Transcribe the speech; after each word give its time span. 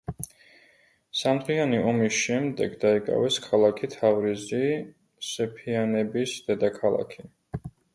სამდღიანი 1.19 1.81
ომის 1.91 2.15
შემდეგ 2.23 2.75
დაიკავეს 2.85 3.39
ქალაქი 3.47 3.93
თავრიზი, 3.99 4.67
სეფიანების 5.33 6.39
დედაქალაქი. 6.51 7.33